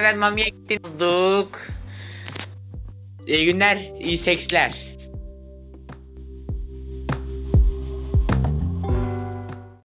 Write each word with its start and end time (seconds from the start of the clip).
Evet 0.00 0.16
mamiye 0.16 0.48
gittik. 0.48 0.80
İyi 3.26 3.46
günler, 3.46 3.78
iyi 4.00 4.18
seksler. 4.18 4.89